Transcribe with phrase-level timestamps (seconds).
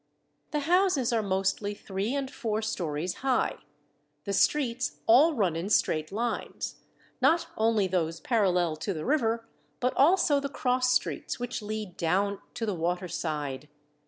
[0.49, 3.57] The houses are mostly three and four stories high;
[4.23, 6.77] the streets all run in straight lines,
[7.21, 9.47] not only those parallel to the river,
[9.79, 13.69] but also the cross streets which lead down to the water side.